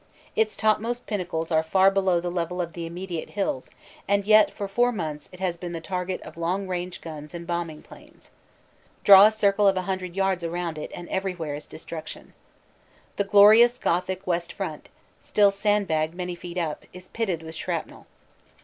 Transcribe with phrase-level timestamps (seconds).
[0.35, 3.69] Its topmost pinnacles are far below the level of the immediate hills
[4.07, 7.45] and yet for four months it has been the target of long range guns and
[7.45, 8.31] bombing planes.
[9.03, 12.33] Draw a circle of a hundred yards around it and everywhere is destruction.
[13.17, 17.43] The FRENCH SCENES 103 glorious Gothic west front, still sandbagged many feet up, is pitted
[17.43, 18.07] with shrapnel.